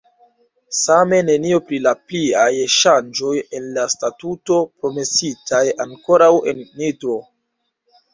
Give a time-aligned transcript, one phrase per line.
[0.83, 7.19] Same nenio pri la pliaj ŝanĝoj en la Statuto, promesitaj ankoraŭ en Nitro.